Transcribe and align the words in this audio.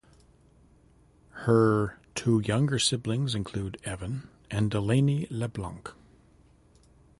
Her 1.45 1.99
two 2.15 2.39
younger 2.39 2.79
siblings 2.79 3.35
include 3.35 3.77
Evan 3.83 4.29
and 4.49 4.71
Delaney 4.71 5.27
LeBlanc. 5.29 5.93